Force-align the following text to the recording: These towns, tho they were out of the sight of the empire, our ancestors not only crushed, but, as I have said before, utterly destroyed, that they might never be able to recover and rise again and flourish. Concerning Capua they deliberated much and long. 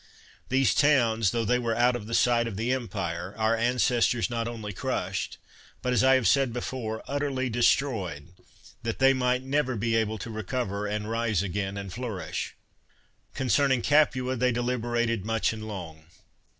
These 0.49 0.73
towns, 0.73 1.29
tho 1.29 1.45
they 1.45 1.59
were 1.59 1.75
out 1.75 1.95
of 1.95 2.07
the 2.07 2.15
sight 2.15 2.47
of 2.47 2.57
the 2.57 2.73
empire, 2.73 3.35
our 3.37 3.55
ancestors 3.55 4.31
not 4.31 4.47
only 4.47 4.73
crushed, 4.73 5.37
but, 5.83 5.93
as 5.93 6.03
I 6.03 6.15
have 6.15 6.27
said 6.27 6.51
before, 6.51 7.03
utterly 7.07 7.51
destroyed, 7.51 8.29
that 8.81 8.97
they 8.97 9.13
might 9.13 9.43
never 9.43 9.75
be 9.75 9.95
able 9.95 10.17
to 10.17 10.31
recover 10.31 10.87
and 10.87 11.07
rise 11.07 11.43
again 11.43 11.77
and 11.77 11.93
flourish. 11.93 12.55
Concerning 13.35 13.83
Capua 13.83 14.35
they 14.37 14.51
deliberated 14.51 15.23
much 15.23 15.53
and 15.53 15.67
long. 15.67 16.05